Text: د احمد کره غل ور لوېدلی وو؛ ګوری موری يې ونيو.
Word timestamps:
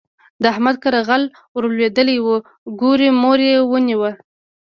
د 0.41 0.43
احمد 0.53 0.75
کره 0.83 1.01
غل 1.07 1.23
ور 1.53 1.63
لوېدلی 1.75 2.17
وو؛ 2.21 2.35
ګوری 2.81 3.09
موری 3.21 3.49
يې 3.53 3.59
ونيو. 3.71 4.09